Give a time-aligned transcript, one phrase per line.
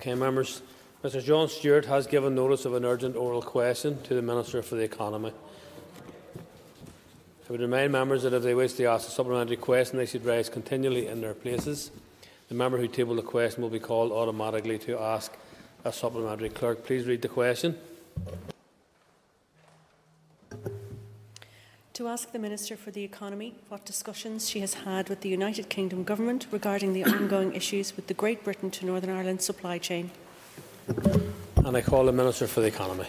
[0.00, 0.62] Okay, members.
[1.04, 4.76] Mr John Stewart has given notice of an urgent oral question to the Minister for
[4.76, 5.30] the Economy.
[6.38, 10.24] I would remind members that if they wish to ask a supplementary question, they should
[10.24, 11.90] rise continually in their places.
[12.48, 15.36] The member who tabled the question will be called automatically to ask
[15.84, 16.48] a supplementary.
[16.48, 17.76] Clerk, please read the question.
[22.00, 25.68] To ask the Minister for the Economy what discussions she has had with the United
[25.68, 30.10] Kingdom Government regarding the ongoing issues with the Great Britain to Northern Ireland supply chain.
[31.56, 33.04] And I call the Minister for the Economy.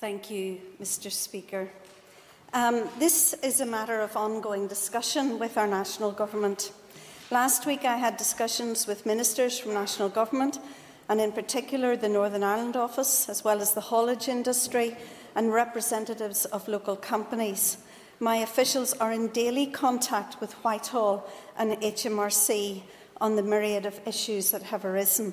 [0.00, 1.70] Thank you, Mr Speaker.
[2.52, 6.72] Um, this is a matter of ongoing discussion with our national government.
[7.30, 10.58] Last week I had discussions with ministers from national government
[11.10, 14.96] and in particular the Northern Ireland office as well as the haulage industry
[15.34, 17.78] and representatives of local companies.
[18.20, 21.28] My officials are in daily contact with Whitehall
[21.58, 22.82] and HMRC
[23.20, 25.32] on the myriad of issues that have arisen.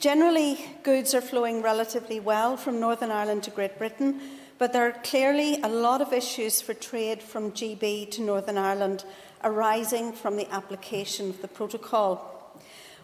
[0.00, 4.20] Generally, goods are flowing relatively well from Northern Ireland to Great Britain,
[4.58, 9.04] but there are clearly a lot of issues for trade from GB to Northern Ireland
[9.44, 12.35] arising from the application of the protocol.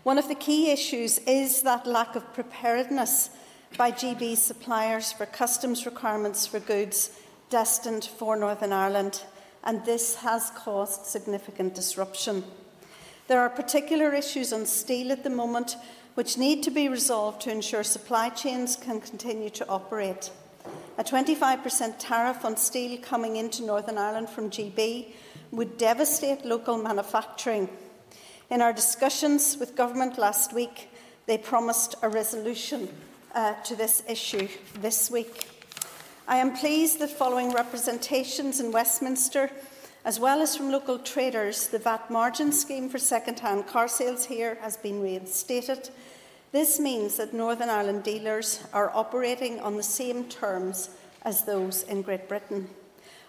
[0.02, 3.30] One of the key issues is that lack of preparedness
[3.76, 7.10] by GB suppliers for customs requirements for goods
[7.50, 9.22] destined for Northern Ireland,
[9.62, 12.42] and this has caused significant disruption.
[13.28, 15.76] There are particular issues on steel at the moment
[16.14, 20.30] which need to be resolved to ensure supply chains can continue to operate.
[20.98, 25.12] A 25% tariff on steel coming into Northern Ireland from GB
[25.52, 27.68] would devastate local manufacturing.
[28.50, 30.88] In our discussions with government last week,
[31.26, 32.88] they promised a resolution
[33.34, 34.48] uh, to this issue
[34.80, 35.48] this week.
[36.28, 39.50] I am pleased that following representations in Westminster,
[40.04, 44.56] as well as from local traders, the VAT margin scheme for second-hand car sales here
[44.60, 45.90] has been reinstated
[46.52, 50.90] this means that Northern Ireland dealers are operating on the same terms
[51.22, 52.68] as those in Great Britain.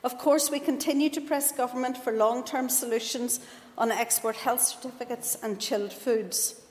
[0.04, 3.40] Of course, we continue to press government for long term solutions
[3.78, 6.62] on export health certificates and chilled foods.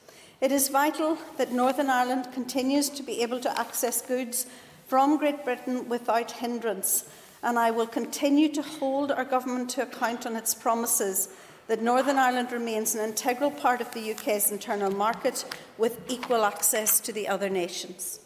[0.40, 4.46] It is vital that Northern Ireland continues to be able to access goods
[4.86, 7.04] from Great Britain without hindrance,
[7.42, 11.28] and I will continue to hold our government to account on its promises
[11.68, 15.44] that Northern Ireland remains an integral part of the UK's internal market
[15.78, 18.20] with equal access to the other nations.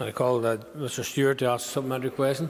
[0.00, 2.48] I call that Mr Stewart to ask a supplementary question.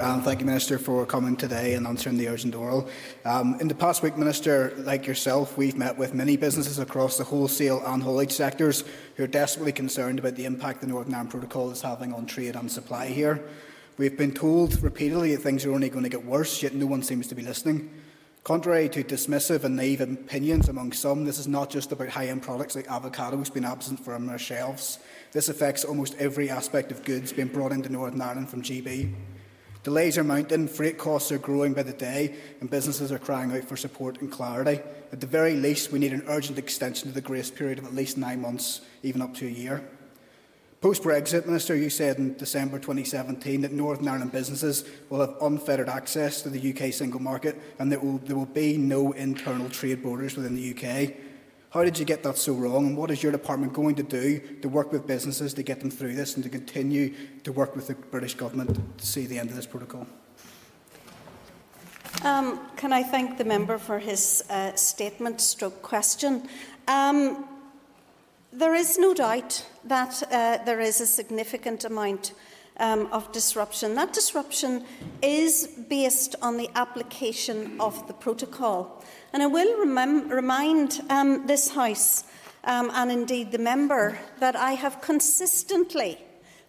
[0.00, 2.88] Um, thank you, Minister, for coming today and answering the urgent oral.
[3.24, 7.24] Um, in the past week, Minister, like yourself, we've met with many businesses across the
[7.24, 8.84] wholesale and haulage sectors
[9.16, 12.54] who are desperately concerned about the impact the Northern Ireland Protocol is having on trade
[12.54, 13.42] and supply here.
[13.96, 17.02] We've been told repeatedly that things are only going to get worse, yet no one
[17.02, 17.90] seems to be listening.
[18.48, 22.42] Contrary to dismissive and naive opinions among some, this is not just about high end
[22.42, 25.00] products like avocados being absent from our shelves.
[25.32, 29.14] This affects almost every aspect of goods being brought into Northern Ireland from GB.
[29.82, 33.64] Delays are mounting, freight costs are growing by the day, and businesses are crying out
[33.64, 34.80] for support and clarity.
[35.12, 37.94] At the very least, we need an urgent extension of the grace period of at
[37.94, 39.86] least nine months, even up to a year.
[40.80, 46.40] Post-Brexit, Minister, you said in December 2017 that Northern Ireland businesses will have unfettered access
[46.42, 50.36] to the UK single market and that will, there will be no internal trade borders
[50.36, 51.16] within the UK.
[51.70, 54.38] How did you get that so wrong and what is your department going to do
[54.62, 57.12] to work with businesses to get them through this and to continue
[57.42, 60.06] to work with the British Government to see the end of this protocol?
[62.22, 66.48] Um, can I thank the member for his uh, statement stroke question?
[66.86, 67.44] Um,
[68.52, 72.32] There is no doubt that uh, there is a significant amount
[72.78, 73.94] um, of disruption.
[73.94, 74.84] That disruption
[75.20, 79.04] is based on the application of the protocol.
[79.34, 82.24] And I will remind um, this House
[82.64, 86.18] um, and indeed the member that I have consistently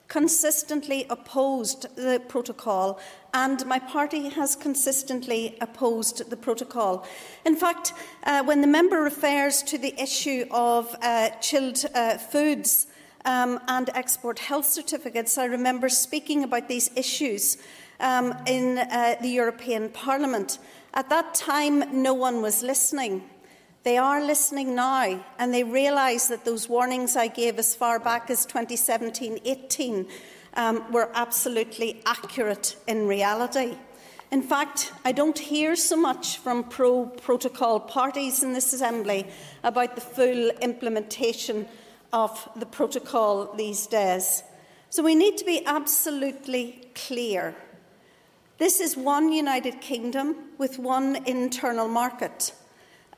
[0.09, 3.00] consistently opposed the protocol
[3.34, 7.06] and my party has consistently opposed the protocol.
[7.46, 12.88] In fact, uh, when the member refers to the issue of uh, chilled uh, foods
[13.23, 17.58] um, and export health certificates, I remember speaking about these issues
[18.00, 20.58] um, in uh, the European Parliament.
[20.96, 23.29] At that time, no one was listening.
[23.84, 28.29] They are listening now, and they realise that those warnings I gave as far back
[28.29, 30.08] as 2017 18
[30.55, 33.78] um, were absolutely accurate in reality.
[34.31, 39.26] In fact, I don't hear so much from pro protocol parties in this Assembly
[39.64, 41.67] about the full implementation
[42.11, 44.43] of the protocol these days.
[44.90, 47.55] So we need to be absolutely clear
[48.59, 52.52] This is one United Kingdom with one internal market.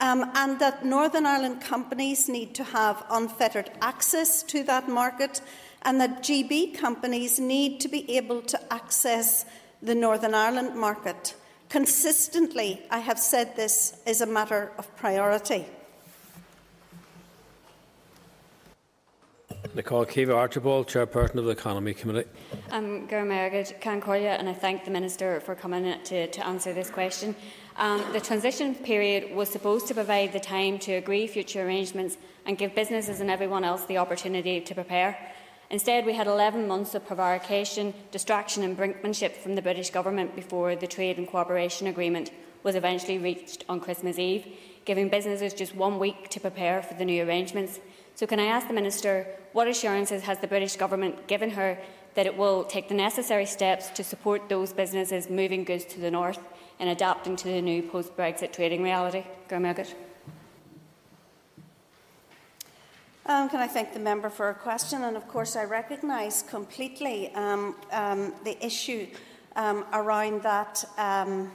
[0.01, 5.41] Um, and that Northern Ireland companies need to have unfettered access to that market,
[5.83, 9.45] and that GB companies need to be able to access
[9.81, 11.35] the Northern Ireland market.
[11.69, 15.67] Consistently, I have said this is a matter of priority.
[19.73, 22.27] Nicole Caoimhe Archibald, Chairperson of the Economy Committee.
[22.71, 27.35] Um, Ceann Comhairle, and I thank the Minister for coming to, to answer this question.
[27.77, 32.57] Um, the transition period was supposed to provide the time to agree future arrangements and
[32.57, 35.17] give businesses and everyone else the opportunity to prepare.
[35.69, 40.75] Instead, we had 11 months of prevarication, distraction and brinkmanship from the British Government before
[40.75, 42.31] the Trade and Cooperation Agreement
[42.63, 44.53] was eventually reached on Christmas Eve,
[44.83, 47.79] giving businesses just one week to prepare for the new arrangements.
[48.15, 51.79] So, can I ask the Minister what assurances has the British Government given her
[52.15, 56.11] that it will take the necessary steps to support those businesses moving goods to the
[56.11, 56.39] north
[56.81, 59.23] in adapting to the new post Brexit trading reality?
[59.47, 59.93] Gurmagit.
[63.27, 65.03] Um, can I thank the member for her question?
[65.03, 69.05] And of course, I recognise completely um, um, the issue
[69.55, 71.51] um, around that um,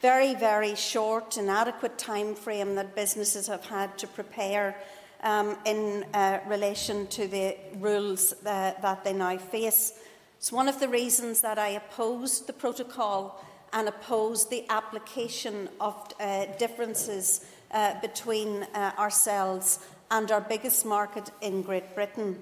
[0.00, 4.76] very, very short, and inadequate time frame that businesses have had to prepare
[5.24, 9.94] um, in uh, relation to the rules uh, that they now face.
[10.38, 15.94] It's one of the reasons that I opposed the protocol and oppose the application of
[16.20, 19.78] uh, differences uh, between uh, ourselves
[20.10, 22.38] and our biggest market in Great Britain,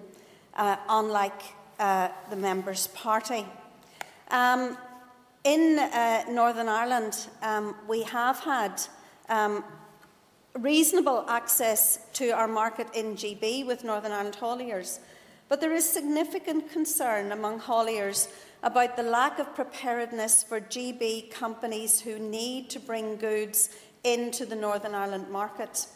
[0.54, 1.40] uh, unlike
[1.78, 3.46] uh, the Members' Party.
[4.30, 4.76] Um,
[5.44, 8.82] in uh, Northern Ireland, um, we have had
[9.28, 9.64] um,
[10.58, 14.98] reasonable access to our market in GB with Northern Ireland hauliers,
[15.48, 18.28] but there is significant concern among hauliers
[18.62, 23.70] about the lack of preparedness for GB companies who need to bring goods
[24.04, 25.86] into the Northern Ireland market.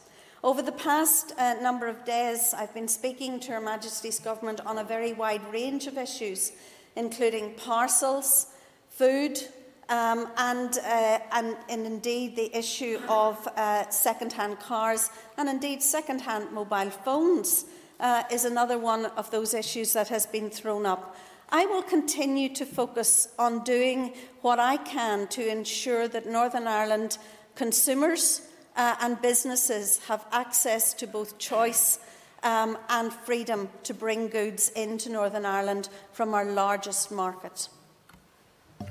[0.43, 4.79] Over the past uh, number of days, I've been speaking to Her Majesty's Government on
[4.79, 6.53] a very wide range of issues,
[6.97, 8.49] including parcels,
[8.91, 9.41] food,
[9.89, 15.83] um, and, uh, and, and, indeed the issue of uh, second hand cars and indeed
[15.83, 17.67] second hand mobile phones
[18.01, 21.17] uh, is another one of those issues that has been thrown up.
[21.55, 27.17] I will continue to focus on doing what I can to ensure that Northern Ireland
[27.55, 28.41] consumers
[28.75, 32.01] uh, and businesses have access to both choice
[32.43, 37.69] um, and freedom to bring goods into Northern Ireland from our largest market.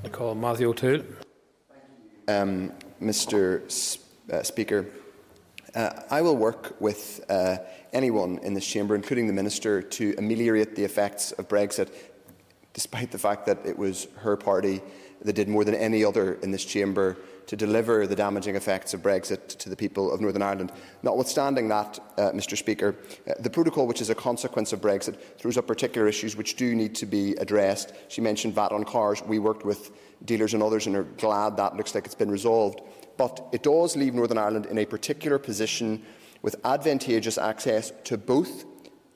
[0.02, 1.02] I call Matthew O'Toole.
[2.28, 3.66] Um, Mr.
[3.66, 3.98] S-
[4.32, 4.86] uh, Speaker,
[5.74, 7.58] uh, I will work with uh,
[7.92, 11.90] anyone in this chamber, including the Minister, to ameliorate the effects of Brexit,
[12.74, 14.82] despite the fact that it was her party
[15.22, 17.16] that did more than any other in this chamber
[17.46, 20.72] to deliver the damaging effects of Brexit to the people of Northern Ireland.
[21.02, 22.96] Notwithstanding that, uh, Mr Speaker,
[23.28, 26.74] uh, the protocol which is a consequence of Brexit throws up particular issues which do
[26.74, 27.92] need to be addressed.
[28.08, 29.22] She mentioned VAT on cars.
[29.22, 29.90] We worked with
[30.24, 32.80] dealers and others and are glad that looks like it's been resolved.
[33.16, 36.02] But it does leave Northern Ireland in a particular position
[36.42, 38.64] with advantageous access to both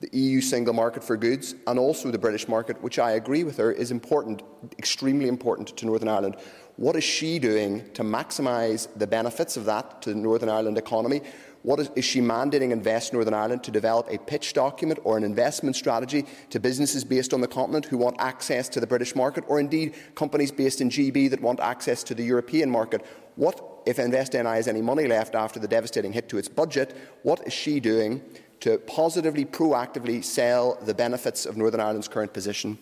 [0.01, 3.57] the EU single market for goods and also the British market, which I agree with
[3.57, 4.41] her is important,
[4.77, 6.37] extremely important to Northern Ireland.
[6.77, 11.21] What is she doing to maximise the benefits of that to the Northern Ireland economy?
[11.63, 15.25] What is, is she mandating Invest Northern Ireland to develop a pitch document or an
[15.25, 19.43] investment strategy to businesses based on the continent who want access to the British market,
[19.49, 23.05] or indeed companies based in GB that want access to the European market?
[23.35, 26.95] What, if Invest NI has any money left after the devastating hit to its budget,
[27.23, 28.21] what is she doing
[28.61, 32.77] to positively, proactively sell the benefits of Northern Ireland's current position?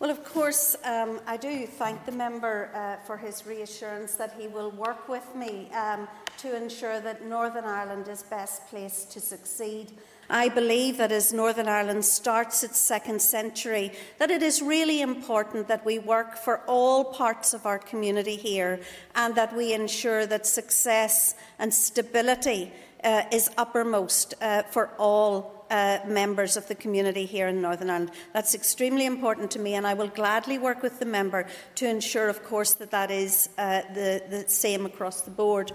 [0.00, 4.48] Well, of course, um, I do thank the member uh, for his reassurance that he
[4.48, 6.08] will work with me um,
[6.38, 9.92] to ensure that Northern Ireland is best placed to succeed.
[10.30, 15.68] I believe that as Northern Ireland starts its second century, that it is really important
[15.68, 18.80] that we work for all parts of our community here
[19.16, 22.72] and that we ensure that success and stability
[23.04, 28.10] uh, is uppermost uh, for all uh, members of the community here in Northern Ireland.
[28.32, 32.28] That's extremely important to me, and I will gladly work with the member to ensure,
[32.28, 35.72] of course, that that is uh, the, the same across the board.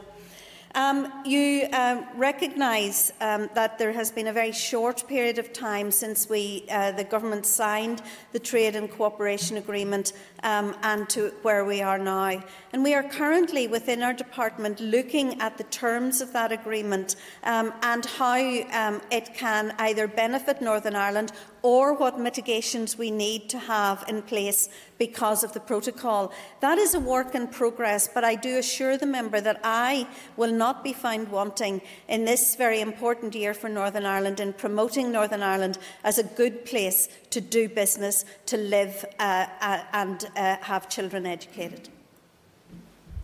[0.76, 5.90] Um, you um, recognise um, that there has been a very short period of time
[5.90, 8.02] since we, uh, the government signed
[8.34, 10.12] the Trade and Cooperation Agreement
[10.44, 12.44] um, and to where we are now.
[12.74, 17.72] And we are currently within our department looking at the terms of that agreement um,
[17.82, 18.36] and how
[18.74, 21.32] um, it can either benefit Northern Ireland
[21.66, 24.70] or what mitigations we need to have in place
[25.00, 26.32] because of the protocol.
[26.60, 30.08] That is a work in progress, but I do assure the member that I
[30.38, 35.12] will not be found wanting in this very important year for Northern Ireland in promoting
[35.12, 40.58] Northern Ireland as a good place to do business, to live uh, uh, and uh,
[40.62, 41.90] have children educated.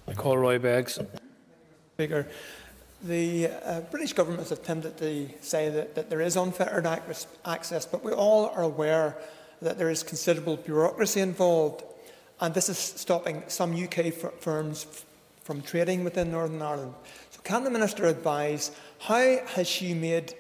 [0.07, 0.97] I call Roy Beggs.
[1.93, 2.25] Speaker.
[3.03, 6.85] The uh, British government has attempted to say that, that there is unfettered
[7.45, 9.17] access, but we all are aware
[9.61, 11.83] that there is considerable bureaucracy involved,
[12.39, 14.85] and this is stopping some UK firms
[15.43, 16.93] from trading within Northern Ireland.
[17.31, 20.35] So, can the Minister advise how has she made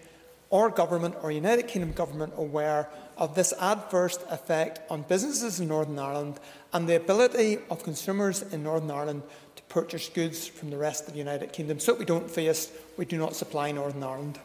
[0.51, 5.97] our government or United Kingdom government aware of this adverse effect on businesses in Northern
[5.97, 6.39] Ireland
[6.73, 9.23] and the ability of consumers in Northern Ireland
[9.71, 13.17] purchase goods from the rest of the United Kingdom so we don't face we do
[13.17, 14.37] not supply Northern Ireland.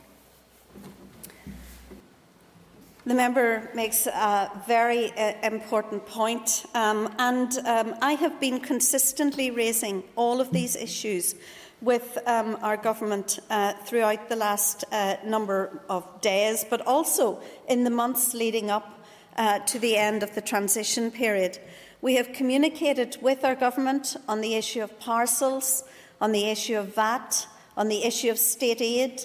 [3.04, 9.52] The member makes a very uh, important point, um, and um, I have been consistently
[9.52, 11.36] raising all of these issues
[11.80, 17.84] with um, our government uh, throughout the last uh, number of days, but also in
[17.84, 19.04] the months leading up
[19.36, 21.58] uh, to the end of the transition period.
[22.02, 25.82] We have communicated with our government on the issue of parcels,
[26.20, 29.24] on the issue of VAT, on the issue of state aid,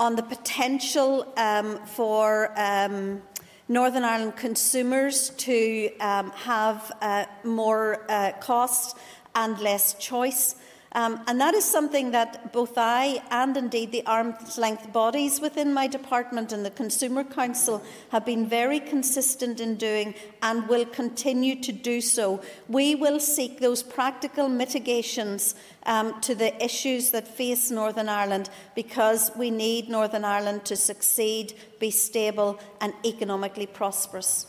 [0.00, 3.22] on the potential um, for um,
[3.68, 8.96] Northern Ireland consumers to um, have uh, more uh, cost
[9.36, 10.56] and less choice.
[10.98, 15.72] Um, and that is something that both I and indeed the arm's length bodies within
[15.72, 21.54] my department and the Consumer Council have been very consistent in doing and will continue
[21.62, 22.42] to do so.
[22.68, 25.54] We will seek those practical mitigations
[25.86, 31.54] um, to the issues that face Northern Ireland because we need Northern Ireland to succeed,
[31.78, 34.46] be stable, and economically prosperous.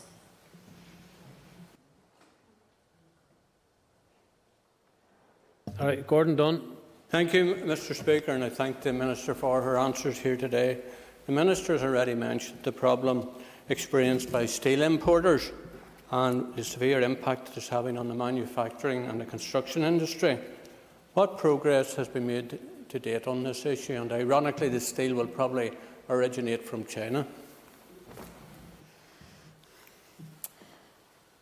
[5.80, 6.76] All right, Gordon Dunne.
[7.08, 10.76] Thank you, Mr Speaker, and I thank the Minister for her answers here today.
[11.24, 13.26] The Minister has already mentioned the problem
[13.70, 15.50] experienced by steel importers
[16.10, 20.38] and the severe impact it is having on the manufacturing and the construction industry.
[21.14, 22.58] What progress has been made
[22.90, 23.94] to date on this issue?
[23.94, 25.72] And ironically, the steel will probably
[26.10, 27.26] originate from China.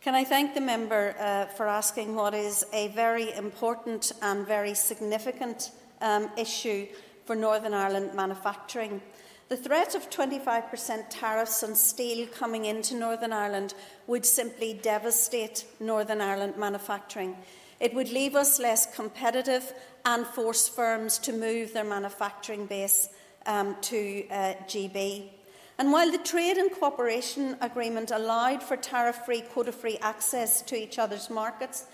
[0.01, 4.73] Can I thank the member uh, for asking what is a very important and very
[4.73, 6.87] significant um, issue
[7.25, 9.01] for Northern Ireland manufacturing?
[9.49, 13.73] The threat of 25% tariffs on steel coming into Northern Ireland
[14.07, 17.35] would simply devastate Northern Ireland manufacturing.
[17.81, 19.73] It would leave us less competitive
[20.05, 23.09] and force firms to move their manufacturing base
[23.45, 25.31] um, to uh, GB.
[25.79, 30.75] And while the Trade and Cooperation Agreement allowed for tariff free, quota free access to
[30.75, 31.85] each other's markets,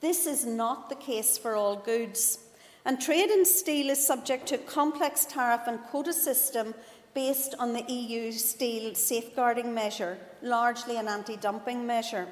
[0.00, 2.40] this is not the case for all goods.
[2.84, 6.74] And trade in steel is subject to a complex tariff and quota system
[7.14, 12.26] based on the EU steel safeguarding measure, largely an anti dumping measure.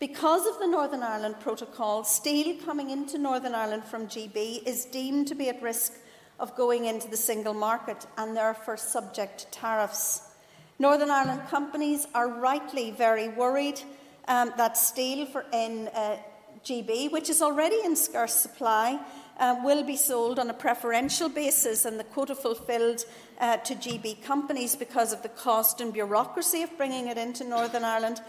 [0.00, 5.28] Because of the Northern Ireland Protocol, steel coming into Northern Ireland from GB is deemed
[5.28, 5.92] to be at risk
[6.38, 10.22] of going into the single market and therefore subject to tariffs.
[10.78, 13.80] Northern Ireland companies are rightly very worried
[14.28, 16.18] um, that steel for in uh,
[16.64, 18.98] GB, which is already in scarce supply,
[19.38, 23.04] uh, will be sold on a preferential basis and the quota fulfilled
[23.40, 27.84] uh, to GB companies because of the cost and bureaucracy of bringing it into Northern
[27.84, 28.20] Ireland.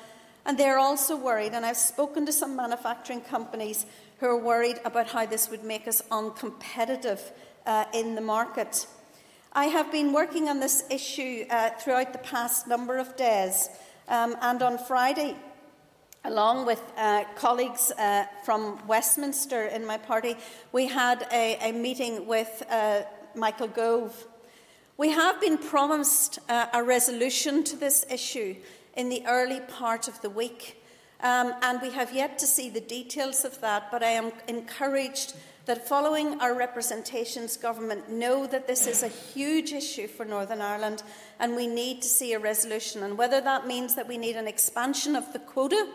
[0.45, 3.85] And they're also worried, and I've spoken to some manufacturing companies
[4.19, 7.19] who are worried about how this would make us uncompetitive
[7.67, 8.87] uh, in the market.
[9.53, 13.69] I have been working on this issue uh, throughout the past number of days,
[14.07, 15.35] um, and on Friday,
[16.23, 20.35] along with uh, colleagues uh, from Westminster in my party,
[20.71, 23.01] we had a, a meeting with uh,
[23.35, 24.27] Michael Gove.
[24.97, 28.55] We have been promised uh, a resolution to this issue
[28.95, 30.81] in the early part of the week,
[31.21, 35.33] um, and we have yet to see the details of that, but I am encouraged
[35.67, 41.03] that following our representations, government know that this is a huge issue for Northern Ireland
[41.39, 43.03] and we need to see a resolution.
[43.03, 45.89] And whether that means that we need an expansion of the quota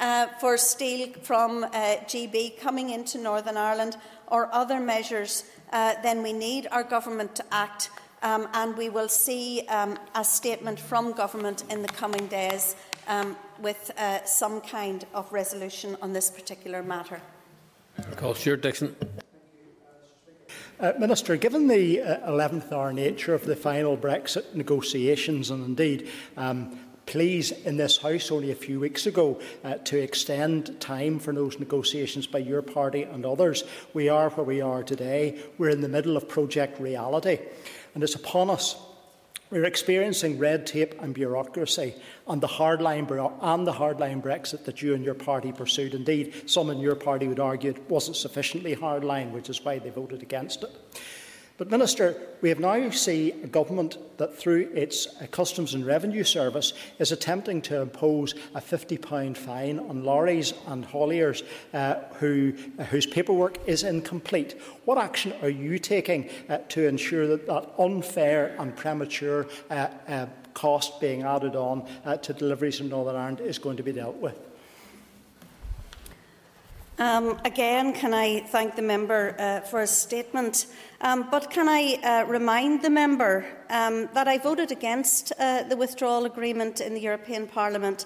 [0.00, 1.68] uh, for steel from uh,
[2.06, 7.44] GB coming into Northern Ireland or other measures, uh, then we need our government to
[7.52, 7.90] act.
[8.24, 12.74] Um, and we will see um, a statement from government in the coming days
[13.06, 17.20] um, with uh, some kind of resolution on this particular matter.
[18.16, 18.94] Call Stuart Dixon.
[20.80, 26.08] Uh, Minister, given the uh, 11th hour nature of the final Brexit negotiations and indeed
[26.36, 31.32] um, pleas in this House only a few weeks ago uh, to extend time for
[31.32, 35.38] those negotiations by your party and others, we are where we are today.
[35.58, 37.38] We're in the middle of Project Reality
[37.94, 38.76] and it's upon us.
[39.52, 41.94] We're experiencing red tape and bureaucracy
[42.26, 43.06] and the hardline,
[43.42, 45.94] and the hardline Brexit that you and your party pursued.
[45.94, 49.90] Indeed, some in your party would argue it wasn't sufficiently hardline, which is why they
[49.90, 50.70] voted against it.
[51.58, 56.24] But, Minister, we have now seen a government that, through its uh, Customs and Revenue
[56.24, 61.42] Service, is attempting to impose a £50 fine on lorries and hauliers
[61.74, 64.58] uh, who, uh, whose paperwork is incomplete.
[64.86, 70.26] What action are you taking uh, to ensure that that unfair and premature uh, uh,
[70.54, 74.16] cost being added on uh, to deliveries in Northern Ireland is going to be dealt
[74.16, 74.51] with?
[76.98, 80.66] Um, again, can I thank the member uh, for his statement?
[81.00, 85.76] Um, but can I uh, remind the member um, that I voted against uh, the
[85.76, 88.04] withdrawal agreement in the European Parliament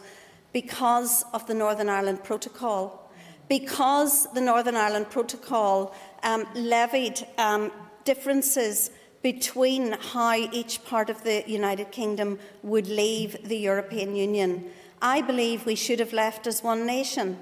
[0.53, 3.11] because of the Northern Ireland Protocol,
[3.49, 7.73] because the Northern Ireland Protocol um, levied um,
[8.05, 8.91] differences
[9.21, 14.71] between how each part of the United Kingdom would leave the European Union.
[15.03, 17.37] I believe we should have left as one nation.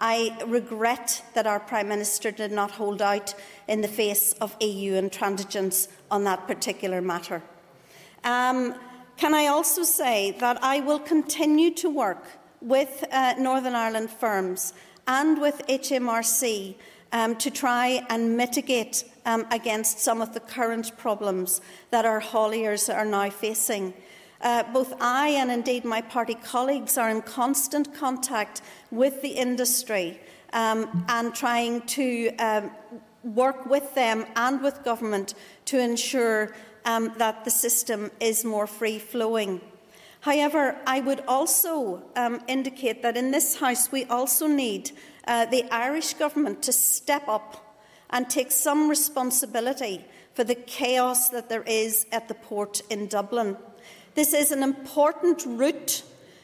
[0.00, 3.34] I regret that our Prime Minister did not hold out
[3.66, 7.42] in the face of EU intransigence on that particular matter.
[8.24, 8.74] Um,
[9.16, 12.24] can I also say that I will continue to work
[12.60, 14.72] with uh, Northern Ireland firms
[15.06, 16.76] and with HMRC
[17.12, 22.94] um, to try and mitigate um, against some of the current problems that our hauliers
[22.94, 23.94] are now facing.
[24.40, 30.20] Uh, both I and indeed my party colleagues are in constant contact with the industry
[30.52, 32.70] um, and trying to um,
[33.24, 35.34] work with them and with government
[35.66, 36.54] to ensure
[36.84, 39.60] um, that the system is more free flowing.
[40.20, 44.92] However, I would also um, indicate that in this House we also need
[45.26, 47.78] uh, the Irish Government to step up
[48.10, 50.04] and take some responsibility
[50.34, 53.56] for the chaos that there is at the port in Dublin.
[54.18, 56.02] This is an important route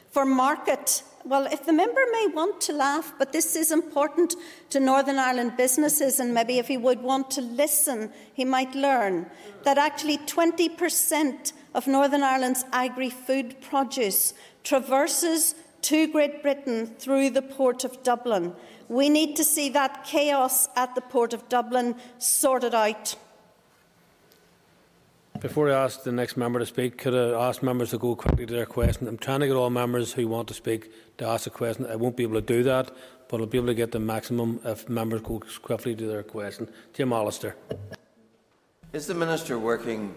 [0.09, 1.03] for market.
[1.25, 4.33] Well, if the member may want to laugh, but this is important
[4.69, 9.29] to Northern Ireland businesses, and maybe if he would want to listen, he might learn
[9.63, 14.33] that actually 20% of Northern Ireland's agri food produce
[14.63, 18.55] traverses to Great Britain through the port of Dublin.
[18.87, 23.17] We need to see that chaos at the port of Dublin sorted out.
[25.45, 28.47] Before I ask the next member to speak, could I ask members to go quickly
[28.47, 29.07] to their question?
[29.07, 31.85] I'm trying to get all members who want to speak to ask a question.
[31.85, 32.89] I won't be able to do that,
[33.27, 36.67] but I'll be able to get the maximum if members go quickly to their question.
[36.95, 37.55] Jim Allister.
[38.91, 40.15] Is the Minister working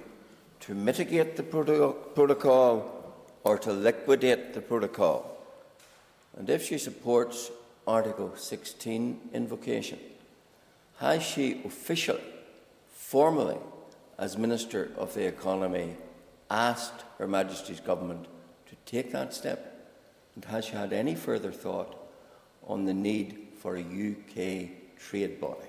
[0.60, 5.36] to mitigate the proto protocol or to liquidate the protocol?
[6.38, 7.50] And if she supports
[7.86, 9.98] Article 16 invocation,
[11.00, 12.24] has she officially,
[12.94, 13.58] formally,
[14.18, 15.96] as Minister of the Economy,
[16.50, 18.26] asked Her Majesty's Government
[18.66, 19.92] to take that step?
[20.34, 21.96] And has she had any further thought
[22.66, 25.68] on the need for a UK trade body?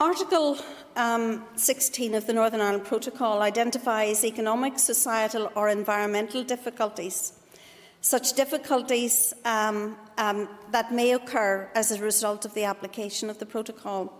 [0.00, 0.58] Article
[0.96, 7.32] um, 16 of the Northern Ireland Protocol identifies economic, societal, or environmental difficulties
[8.00, 13.46] such difficulties um, um, that may occur as a result of the application of the
[13.46, 14.12] protocol.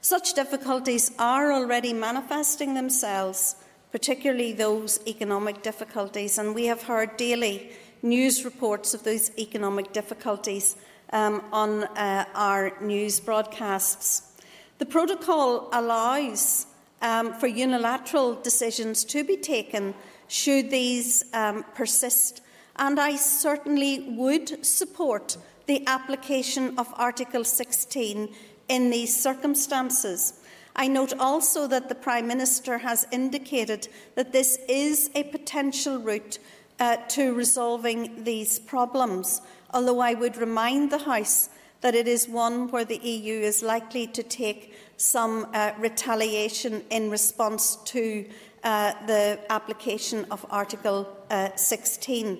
[0.00, 3.56] Such difficulties are already manifesting themselves,
[3.92, 7.70] particularly those economic difficulties, and we have heard daily
[8.02, 10.76] news reports of those economic difficulties
[11.12, 14.32] um, on uh, our news broadcasts.
[14.78, 16.66] The protocol allows
[17.02, 19.94] um, for unilateral decisions to be taken
[20.28, 22.42] should these um, persist
[22.76, 25.36] and I certainly would support
[25.66, 28.28] the application of Article 16
[28.68, 30.34] in these circumstances.
[30.74, 36.38] I note also that the Prime Minister has indicated that this is a potential route
[36.78, 39.40] uh, to resolving these problems,
[39.72, 41.48] although I would remind the House
[41.80, 47.10] that it is one where the EU is likely to take some uh, retaliation in
[47.10, 48.26] response to
[48.64, 52.38] uh, the application of Article uh, 16.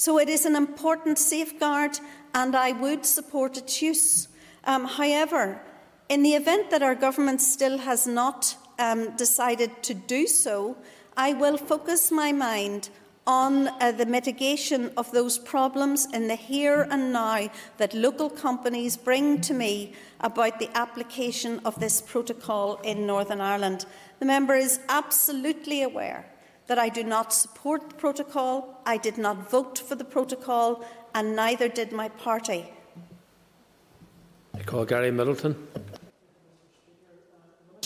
[0.00, 2.00] So it is an important safeguard,
[2.32, 4.28] and I would support its use.
[4.64, 5.60] Um, however,
[6.08, 10.78] in the event that our government still has not um, decided to do so,
[11.18, 12.88] I will focus my mind
[13.26, 18.96] on uh, the mitigation of those problems in the here and now that local companies
[18.96, 23.84] bring to me about the application of this protocol in Northern Ireland.
[24.18, 26.24] The member is absolutely aware
[26.70, 30.84] that I do not support the protocol, I did not vote for the protocol,
[31.16, 32.64] and neither did my party.
[34.54, 35.56] I call Gary Middleton.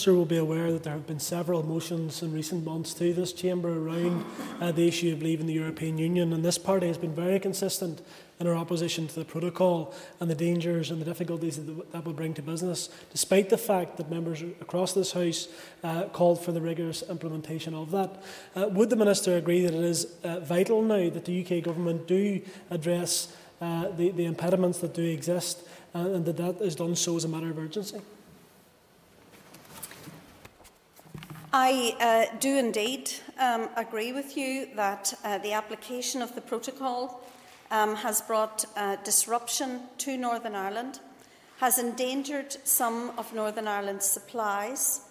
[0.04, 3.32] Minister will be aware that there have been several motions in recent months to this
[3.32, 4.22] chamber around
[4.60, 8.02] uh, the issue of leaving the European Union, and this party has been very consistent
[8.38, 12.12] in our opposition to the protocol and the dangers and the difficulties that that will
[12.12, 15.48] bring to business, despite the fact that members across this House
[15.82, 18.22] uh, called for the rigorous implementation of that.
[18.54, 22.06] Uh, would the Minister agree that it is uh, vital now that the UK Government
[22.06, 26.94] do address uh, the, the impediments that do exist uh, and that that is done
[26.94, 28.02] so as a matter of urgency?
[31.56, 37.22] I uh, do indeed um, agree with you that uh, the application of the protocol
[37.70, 40.98] um, has brought uh, disruption to Northern Ireland,
[41.58, 45.02] has endangered some of Northern Ireland's supplies.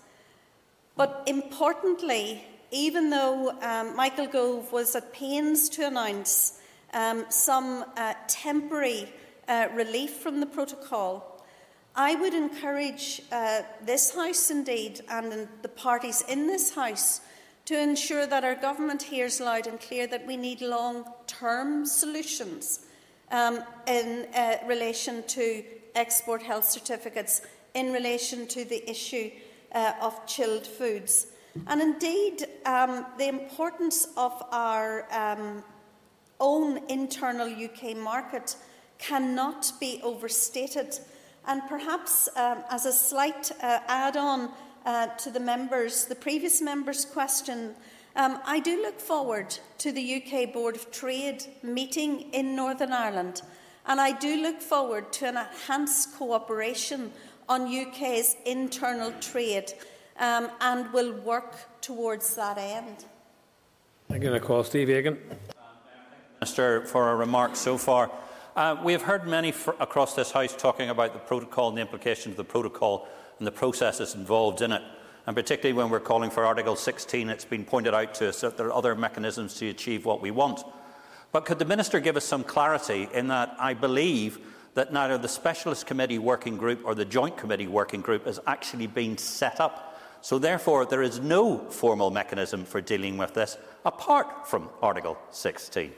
[0.98, 6.60] But importantly, even though um, Michael Gove was at pains to announce
[6.94, 9.08] um, some uh, temporary
[9.48, 11.33] uh, relief from the protocol,
[11.96, 17.22] I would encourage uh, this House, indeed, and the parties in this House
[17.66, 22.80] to ensure that our government hears loud and clear that we need long term solutions
[23.32, 27.42] um, in uh, relation to export health certificates,
[27.76, 29.30] in relation to the issue
[29.74, 31.28] uh, of chilled foods.
[31.68, 35.64] And indeed, um, the importance of our um,
[36.40, 38.56] own internal UK market
[38.98, 40.98] cannot be overstated.
[41.46, 44.52] And perhaps um, as a slight uh, add on
[44.86, 47.76] uh, to the members, the previous members' question,
[48.16, 53.42] um, I do look forward to the UK Board of Trade meeting in Northern Ireland,
[53.86, 57.12] and I do look forward to an enhanced cooperation
[57.50, 59.74] on UK's internal trade
[60.20, 63.06] um, and will work towards that end.
[64.10, 65.18] I'm going to call Steve Aiken.
[66.40, 68.12] Minister, for our remarks so far.
[68.56, 72.34] Uh, we have heard many across this House talking about the protocol and the implications
[72.34, 73.08] of the protocol
[73.40, 74.84] and the processes involved in it.
[75.26, 78.56] And particularly when we're calling for Article 16, it's been pointed out to us that
[78.56, 80.62] there are other mechanisms to achieve what we want.
[81.32, 84.40] But could the Minister give us some clarity in that I believe
[84.76, 88.86] that neither the Specialist Committee Working Group or the Joint Committee Working Group has actually
[88.86, 90.00] been set up.
[90.22, 95.92] So therefore, there is no formal mechanism for dealing with this apart from Article 16.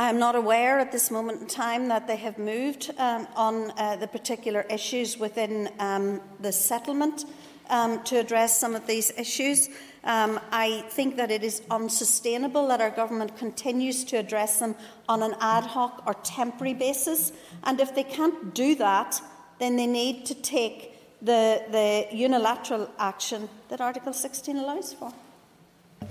[0.00, 3.72] I am not aware at this moment in time that they have moved um, on
[3.72, 7.24] uh, the particular issues within um, the settlement
[7.68, 9.68] um, to address some of these issues.
[10.04, 14.76] Um, I think that it is unsustainable that our government continues to address them
[15.08, 17.32] on an ad hoc or temporary basis.
[17.64, 19.20] And if they can't do that,
[19.58, 25.12] then they need to take the, the unilateral action that Article 16 allows for.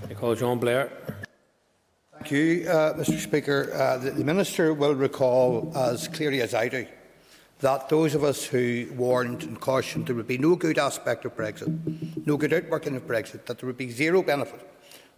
[0.10, 0.92] I call John Blair.
[2.18, 3.72] Thank you, uh, Mr Speaker.
[3.74, 6.88] Uh, the, the Minister will recall as clearly as I do
[7.60, 11.38] that those of us who warned and cautioned there would be no good aspect of
[11.38, 14.68] Brexit, no good outworking of Brexit, that there would be zero benefit,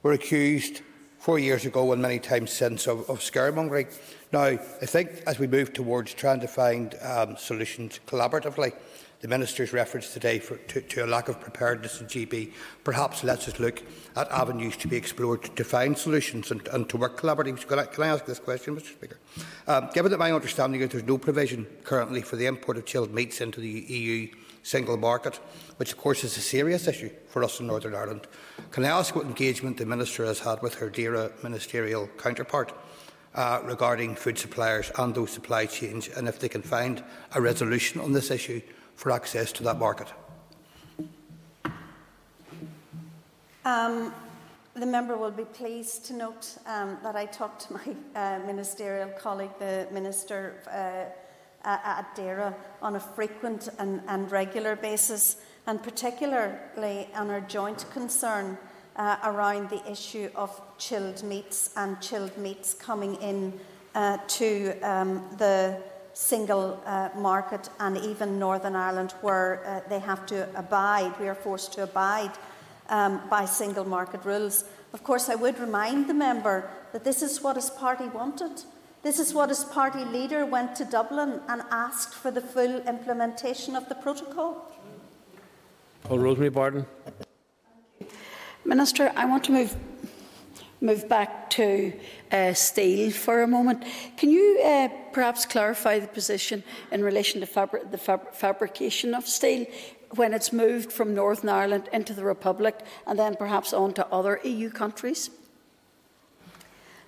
[0.03, 0.81] were accused
[1.19, 3.87] four years ago and many times since of, of scaremongering.
[4.33, 8.73] Now, I think as we move towards trying to find um, solutions collaboratively,
[9.21, 12.53] the Minister's reference today for, to, to, a lack of preparedness in GB
[12.83, 13.83] perhaps lets us look
[14.15, 17.67] at avenues to be explored to find solutions and, and to work collaboratively.
[17.67, 19.17] Can I, can I, ask this question, Mr Speaker?
[19.67, 22.85] Um, given that my understanding is there is no provision currently for the import of
[22.85, 24.29] chilled meats into the EU
[24.63, 25.39] single market,
[25.77, 28.27] which of course is a serious issue for us in Northern Ireland,
[28.71, 32.73] can I ask what engagement the Minister has had with her DAERA ministerial counterpart
[33.35, 37.03] uh, regarding food suppliers and those supply chains, and if they can find
[37.35, 38.61] a resolution on this issue
[38.99, 40.09] for access to that market?
[43.63, 44.13] Um,
[44.73, 49.07] the member will be pleased to note um, that I talked to my uh, ministerial
[49.11, 57.07] colleague, the Minister uh, at DAERA, on a frequent and, and, regular basis, and particularly
[57.15, 58.57] on our joint concern
[58.97, 63.57] uh, around the issue of chilled meats and chilled meats coming in
[63.95, 65.81] uh, to um, the
[66.13, 71.35] single uh, market and even Northern Ireland, where uh, they have to abide, we are
[71.35, 72.31] forced to abide
[72.89, 74.65] um, by single market rules.
[74.93, 78.63] Of course, I would remind the member that this is what his party wanted.
[79.01, 83.75] This is what his party leader went to Dublin and asked for the full implementation
[83.75, 84.69] of the protocol.
[86.03, 86.85] Paul Rosemary Barton.
[88.65, 89.75] Minister, I want to move
[90.81, 91.93] move back to
[92.31, 93.83] uh, steel for a moment.
[94.17, 99.27] Can you uh, perhaps clarify the position in relation to fabri the fab fabrication of
[99.27, 99.65] steel
[100.15, 104.39] when it's moved from Northern Ireland into the Republic and then perhaps on to other
[104.43, 105.29] EU countries?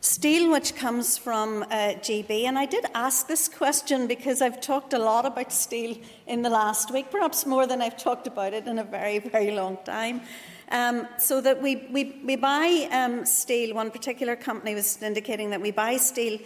[0.04, 4.94] Steel, which comes from uh, GB, and I did ask this question because I've talked
[4.94, 8.66] a lot about steel in the last week, perhaps more than I've talked about it
[8.66, 10.22] in a very, very long time.
[10.72, 15.60] Um, so that we, we, we buy um, steel, one particular company was indicating that
[15.60, 16.40] we buy steel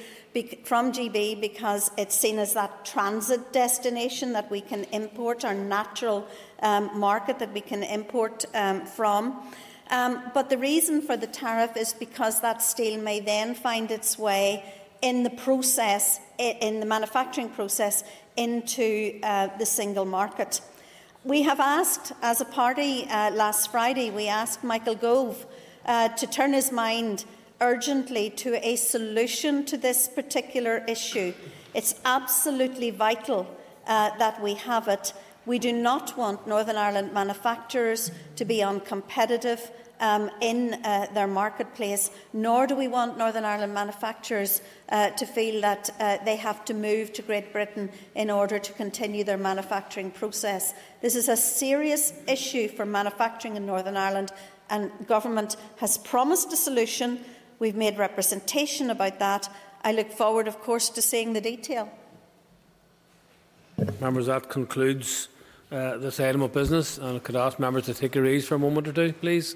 [0.64, 6.28] from GB because it's seen as that transit destination that we can import, our natural
[6.64, 9.44] um, market that we can import um, from.
[9.92, 14.18] Um, but the reason for the tariff is because that steel may then find its
[14.18, 14.66] way
[15.04, 18.04] in the process, in the manufacturing process,
[18.36, 20.62] into uh, the single market.
[21.26, 25.48] We have asked, as a party uh, last Friday, we asked Michael Gove
[25.84, 27.26] uh, to turn his mind
[27.60, 31.34] urgently to a solution to this particular issue.
[31.74, 33.48] It's absolutely vital
[33.88, 35.14] uh, that we have it.
[35.48, 42.12] We do not want Northern Ireland manufacturers to be uncompetitive um, in uh, their marketplace,
[42.34, 46.74] nor do we want Northern Ireland manufacturers uh, to feel that uh, they have to
[46.74, 50.74] move to Great Britain in order to continue their manufacturing process.
[51.02, 54.32] This is a serious issue for manufacturing in Northern Ireland,
[54.70, 57.20] and government has promised a solution.
[57.60, 59.50] We've made representation about that.
[59.84, 61.90] I look forward, of course, to seeing the detail.
[64.00, 65.28] Members, that concludes
[65.72, 68.56] uh, this item of business, and I could ask members to take a ease for
[68.56, 69.56] a moment or two, please.